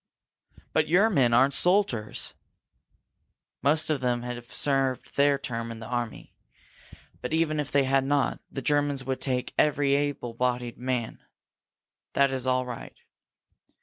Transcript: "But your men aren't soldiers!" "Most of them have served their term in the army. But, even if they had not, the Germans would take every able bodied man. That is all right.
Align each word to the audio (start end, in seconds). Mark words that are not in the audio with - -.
"But 0.73 0.87
your 0.87 1.11
men 1.11 1.31
aren't 1.31 1.53
soldiers!" 1.53 2.33
"Most 3.61 3.91
of 3.91 4.01
them 4.01 4.23
have 4.23 4.45
served 4.45 5.15
their 5.15 5.37
term 5.37 5.69
in 5.69 5.77
the 5.77 5.85
army. 5.85 6.33
But, 7.21 7.33
even 7.33 7.59
if 7.59 7.69
they 7.71 7.83
had 7.83 8.03
not, 8.03 8.41
the 8.49 8.63
Germans 8.63 9.03
would 9.05 9.21
take 9.21 9.53
every 9.59 9.93
able 9.93 10.33
bodied 10.33 10.79
man. 10.79 11.19
That 12.13 12.31
is 12.31 12.47
all 12.47 12.65
right. 12.65 12.97